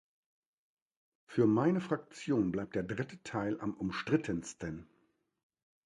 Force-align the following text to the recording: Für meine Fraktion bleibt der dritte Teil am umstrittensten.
Für 1.27 1.45
meine 1.45 1.79
Fraktion 1.79 2.51
bleibt 2.51 2.73
der 2.73 2.81
dritte 2.81 3.21
Teil 3.21 3.59
am 3.59 3.75
umstrittensten. 3.75 4.87